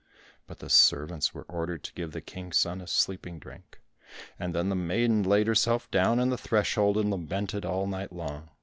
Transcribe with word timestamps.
But 0.47 0.57
the 0.57 0.69
servants 0.71 1.31
were 1.31 1.43
ordered 1.47 1.83
to 1.83 1.93
give 1.93 2.11
the 2.11 2.21
King's 2.21 2.57
son 2.57 2.81
a 2.81 2.87
sleeping 2.87 3.37
drink, 3.37 3.81
and 4.39 4.55
then 4.55 4.69
the 4.69 4.75
maiden 4.75 5.21
laid 5.21 5.45
herself 5.45 5.91
down 5.91 6.17
on 6.19 6.29
the 6.31 6.39
threshold 6.39 6.97
and 6.97 7.11
lamented 7.11 7.65
all 7.65 7.85
night 7.85 8.11
long. 8.11 8.49